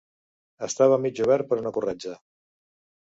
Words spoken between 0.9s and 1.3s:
mig